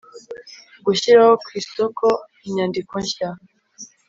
[0.85, 2.05] gushyira ku isoko
[2.47, 3.29] inyandiko nshya